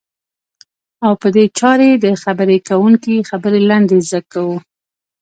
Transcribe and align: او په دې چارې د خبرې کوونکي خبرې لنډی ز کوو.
او 1.05 1.11
په 1.21 1.27
دې 1.35 1.45
چارې 1.59 1.89
د 2.03 2.05
خبرې 2.23 2.57
کوونکي 2.69 3.15
خبرې 3.29 3.59
لنډی 3.69 3.99
ز 4.09 4.11
کوو. 4.31 4.57